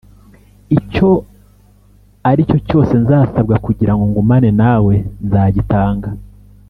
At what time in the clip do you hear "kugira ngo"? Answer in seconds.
3.65-4.03